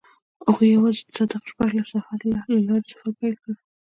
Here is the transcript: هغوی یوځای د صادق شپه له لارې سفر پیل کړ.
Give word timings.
هغوی 0.45 0.69
یوځای 0.75 1.03
د 1.05 1.09
صادق 1.17 1.41
شپه 1.49 1.65
له 2.33 2.59
لارې 2.67 2.87
سفر 2.91 3.09
پیل 3.19 3.35
کړ. 3.41 3.51